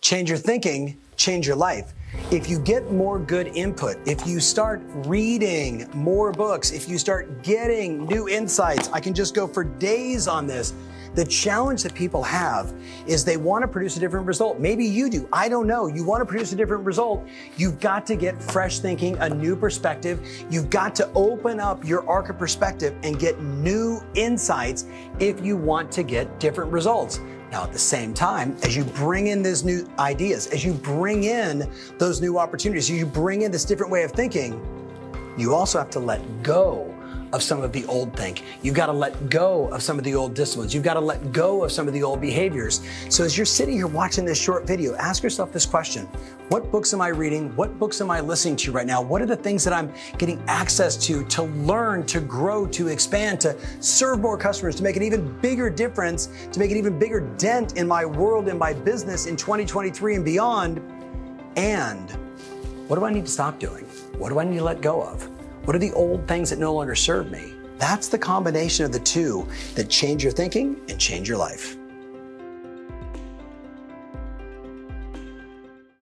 [0.00, 1.92] change your thinking, change your life.
[2.30, 7.42] If you get more good input, if you start reading more books, if you start
[7.42, 10.74] getting new insights, I can just go for days on this.
[11.14, 12.72] The challenge that people have
[13.06, 14.60] is they want to produce a different result.
[14.60, 15.28] Maybe you do.
[15.32, 15.86] I don't know.
[15.86, 17.26] You want to produce a different result.
[17.56, 20.20] You've got to get fresh thinking, a new perspective.
[20.50, 24.86] You've got to open up your arc of perspective and get new insights
[25.18, 27.20] if you want to get different results.
[27.50, 31.24] Now, at the same time, as you bring in these new ideas, as you bring
[31.24, 34.60] in those new opportunities, as you bring in this different way of thinking,
[35.38, 36.94] you also have to let go
[37.32, 38.42] of some of the old think.
[38.62, 40.74] You've got to let go of some of the old disciplines.
[40.74, 42.80] You've got to let go of some of the old behaviors.
[43.08, 46.06] So as you're sitting here watching this short video, ask yourself this question.
[46.48, 47.54] What books am I reading?
[47.56, 49.02] What books am I listening to right now?
[49.02, 53.40] What are the things that I'm getting access to to learn, to grow, to expand,
[53.42, 57.20] to serve more customers, to make an even bigger difference, to make an even bigger
[57.36, 60.80] dent in my world and my business in 2023 and beyond?
[61.56, 62.10] And
[62.88, 63.84] what do I need to stop doing?
[64.16, 65.28] What do I need to let go of?
[65.68, 67.52] What are the old things that no longer serve me?
[67.76, 71.77] That's the combination of the two that change your thinking and change your life.